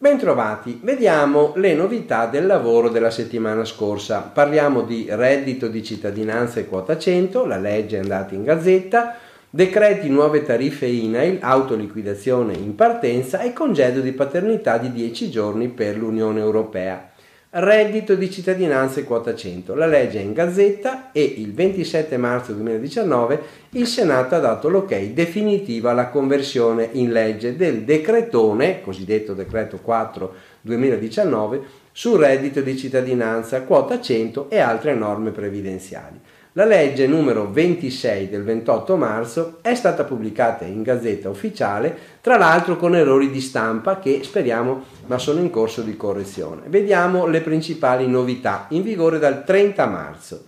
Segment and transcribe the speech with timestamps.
[0.00, 4.20] Bentrovati, vediamo le novità del lavoro della settimana scorsa.
[4.20, 9.16] Parliamo di reddito di cittadinanza e quota 100, la legge è andata in gazzetta,
[9.50, 15.96] decreti nuove tariffe INAIL, autoliquidazione in partenza e congedo di paternità di 10 giorni per
[15.96, 17.10] l'Unione Europea.
[17.50, 19.74] Reddito di cittadinanza e quota 100.
[19.74, 23.40] La legge è in gazzetta e il 27 marzo 2019
[23.70, 30.34] il Senato ha dato l'ok definitiva alla conversione in legge del decretone, cosiddetto decreto 4
[30.60, 36.20] 2019, sul reddito di cittadinanza, quota 100 e altre norme previdenziali.
[36.52, 42.76] La legge numero 26 del 28 marzo è stata pubblicata in Gazzetta Ufficiale, tra l'altro
[42.76, 46.62] con errori di stampa che speriamo ma sono in corso di correzione.
[46.66, 50.44] Vediamo le principali novità in vigore dal 30 marzo.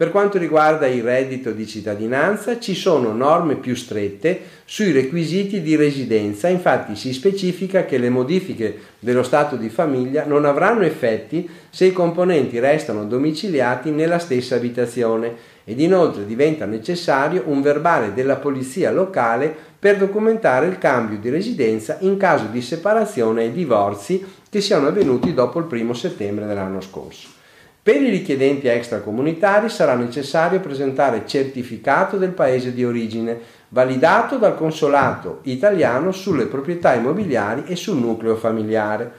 [0.00, 5.76] Per quanto riguarda il reddito di cittadinanza ci sono norme più strette sui requisiti di
[5.76, 11.84] residenza, infatti si specifica che le modifiche dello stato di famiglia non avranno effetti se
[11.84, 15.34] i componenti restano domiciliati nella stessa abitazione
[15.64, 21.98] ed inoltre diventa necessario un verbale della polizia locale per documentare il cambio di residenza
[22.00, 27.39] in caso di separazione e divorzi che siano avvenuti dopo il 1 settembre dell'anno scorso.
[27.82, 35.38] Per i richiedenti extracomunitari sarà necessario presentare certificato del paese di origine, validato dal consolato
[35.44, 39.10] italiano sulle proprietà immobiliari e sul nucleo familiare.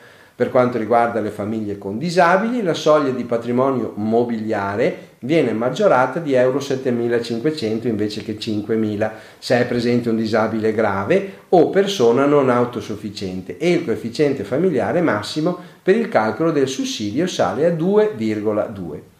[0.41, 6.33] Per quanto riguarda le famiglie con disabili, la soglia di patrimonio mobiliare viene maggiorata di
[6.33, 13.57] euro 7.500 invece che 5.000 se è presente un disabile grave o persona non autosufficiente
[13.57, 19.10] e il coefficiente familiare massimo per il calcolo del sussidio sale a 2,2.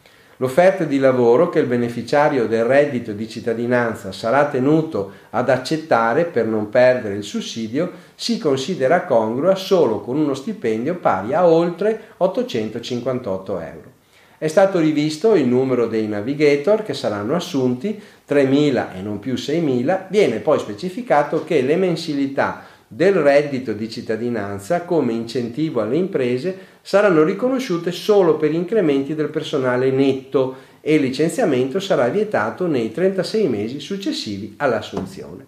[0.41, 6.47] L'offerta di lavoro che il beneficiario del reddito di cittadinanza sarà tenuto ad accettare per
[6.47, 13.59] non perdere il sussidio si considera congrua solo con uno stipendio pari a oltre 858
[13.59, 13.91] euro.
[14.39, 20.07] È stato rivisto il numero dei navigator che saranno assunti, 3.000 e non più 6.000,
[20.09, 27.23] viene poi specificato che le mensilità del reddito di cittadinanza come incentivo alle imprese saranno
[27.23, 33.79] riconosciute solo per incrementi del personale netto e il licenziamento sarà vietato nei 36 mesi
[33.79, 35.45] successivi all'assunzione.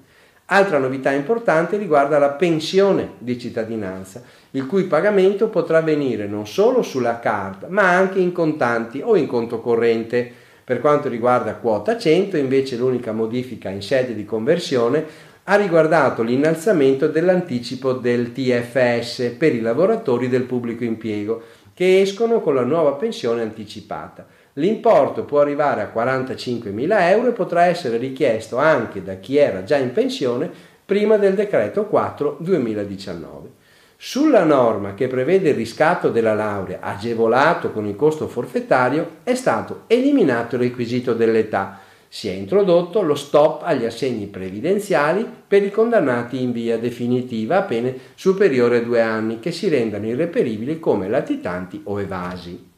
[0.47, 4.21] Altra novità importante riguarda la pensione di cittadinanza,
[4.51, 9.25] il cui pagamento potrà avvenire non solo sulla carta, ma anche in contanti o in
[9.25, 10.31] conto corrente.
[10.63, 17.07] Per quanto riguarda quota 100, invece l'unica modifica in sede di conversione ha riguardato l'innalzamento
[17.07, 21.41] dell'anticipo del TFS per i lavoratori del pubblico impiego
[21.73, 24.25] che escono con la nuova pensione anticipata.
[24.53, 29.77] L'importo può arrivare a 45.000 euro e potrà essere richiesto anche da chi era già
[29.77, 30.49] in pensione
[30.85, 33.49] prima del decreto 4 2019.
[33.97, 39.83] Sulla norma che prevede il riscatto della laurea agevolato con il costo forfettario è stato
[39.87, 41.79] eliminato il requisito dell'età.
[42.15, 47.61] Si è introdotto lo stop agli assegni previdenziali per i condannati in via definitiva a
[47.63, 52.69] pene superiori a due anni che si rendano irreperibili come latitanti o evasi.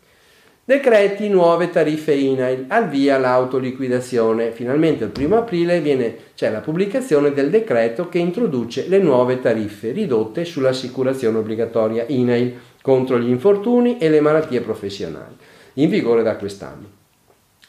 [0.64, 4.52] Decreti nuove tariffe INAIL, al via l'autoliquidazione.
[4.52, 9.92] Finalmente il primo aprile viene, c'è la pubblicazione del decreto che introduce le nuove tariffe
[9.92, 15.36] ridotte sull'assicurazione obbligatoria INAIL contro gli infortuni e le malattie professionali,
[15.74, 17.04] in vigore da quest'anno.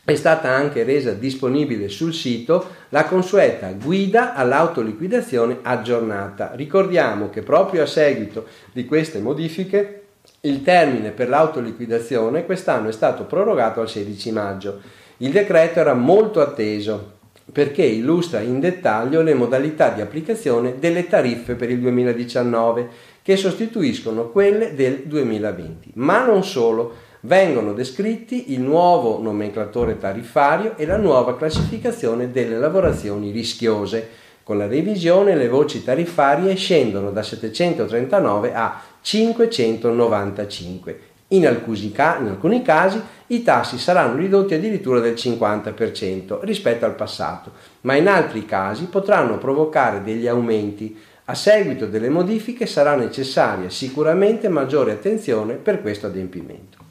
[0.06, 6.52] È stata anche resa disponibile sul sito la consueta guida all'autoliquidazione aggiornata.
[6.54, 10.02] Ricordiamo che proprio a seguito di queste modifiche
[10.42, 14.80] il termine per l'autoliquidazione quest'anno è stato prorogato al 16 maggio.
[15.16, 17.14] Il decreto era molto atteso
[17.50, 22.88] perché illustra in dettaglio le modalità di applicazione delle tariffe per il 2019
[23.22, 25.90] che sostituiscono quelle del 2020.
[25.94, 26.94] Ma non solo,
[27.26, 34.08] vengono descritti il nuovo nomenclatore tariffario e la nuova classificazione delle lavorazioni rischiose.
[34.44, 41.00] Con la revisione le voci tariffarie scendono da 739 a 595.
[41.28, 47.50] In alcuni, in alcuni casi i tassi saranno ridotti addirittura del 50% rispetto al passato,
[47.80, 50.96] ma in altri casi potranno provocare degli aumenti.
[51.24, 56.85] A seguito delle modifiche sarà necessaria sicuramente maggiore attenzione per questo adempimento.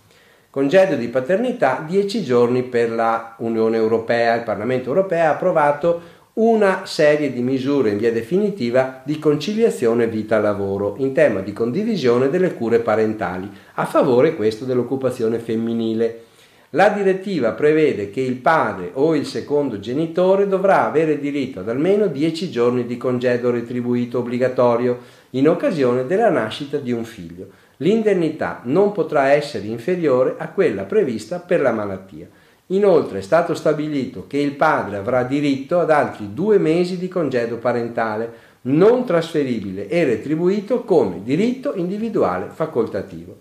[0.56, 4.36] Congedo di paternità 10 giorni per la Unione Europea.
[4.36, 6.02] Il Parlamento Europeo ha approvato
[6.36, 12.54] una serie di misure in via definitiva di conciliazione vita-lavoro in tema di condivisione delle
[12.54, 16.22] cure parentali, a favore questo dell'occupazione femminile.
[16.70, 22.08] La direttiva prevede che il padre o il secondo genitore dovrà avere diritto ad almeno
[22.08, 25.00] 10 giorni di congedo retribuito obbligatorio
[25.32, 27.50] in occasione della nascita di un figlio.
[27.78, 32.28] L'indennità non potrà essere inferiore a quella prevista per la malattia.
[32.68, 37.58] Inoltre è stato stabilito che il padre avrà diritto ad altri due mesi di congedo
[37.58, 43.38] parentale non trasferibile e retribuito come diritto individuale facoltativo.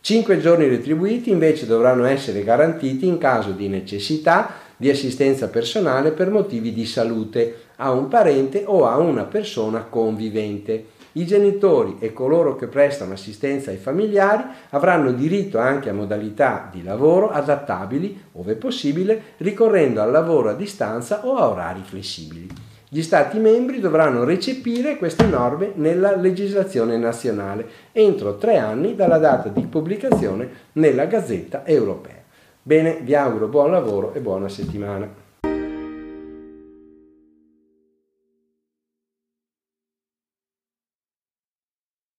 [0.00, 6.30] Cinque giorni retribuiti invece dovranno essere garantiti in caso di necessità di assistenza personale per
[6.30, 10.84] motivi di salute a un parente o a una persona convivente.
[11.16, 16.82] I genitori e coloro che prestano assistenza ai familiari avranno diritto anche a modalità di
[16.82, 22.48] lavoro adattabili, ove possibile, ricorrendo al lavoro a distanza o a orari flessibili.
[22.86, 29.48] Gli Stati membri dovranno recepire queste norme nella legislazione nazionale entro tre anni dalla data
[29.48, 32.22] di pubblicazione nella Gazzetta europea.
[32.62, 35.24] Bene, vi auguro buon lavoro e buona settimana.